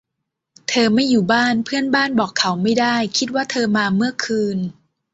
[0.69, 4.57] เธอไม่อยู่บ้าน เพื่อนบ้านบอกเขาไม่ได้คิดว่าเธอมาเมื่อคืน